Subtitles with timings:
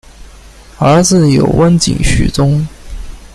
[0.79, 2.65] 儿子有温井续宗。